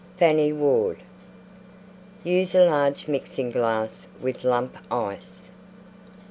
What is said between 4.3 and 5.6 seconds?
Lump Ice.